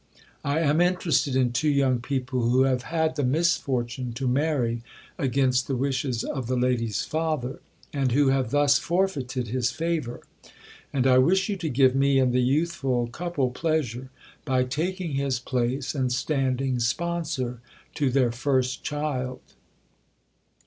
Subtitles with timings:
[0.43, 4.81] I am interested in two young people who have had the misfortune to marry
[5.19, 7.59] against the wishes of the lady's father,
[7.93, 10.21] and who have thus forfeited his favour.
[10.91, 14.09] And I wish you to give me and the youthful couple pleasure
[14.43, 17.59] by taking his place and standing sponsor
[17.93, 19.39] to their first child."